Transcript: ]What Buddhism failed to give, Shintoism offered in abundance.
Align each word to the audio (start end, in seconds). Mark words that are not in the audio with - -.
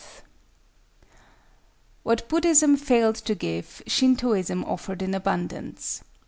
]What 2.01 2.27
Buddhism 2.27 2.75
failed 2.75 3.17
to 3.17 3.35
give, 3.35 3.83
Shintoism 3.85 4.65
offered 4.65 5.03
in 5.03 5.13
abundance. 5.13 6.03